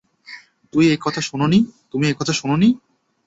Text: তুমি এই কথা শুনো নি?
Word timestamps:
তুমি 0.73 0.85
এই 0.91 0.99
কথা 2.17 2.33
শুনো 2.33 2.55
নি? 2.57 2.69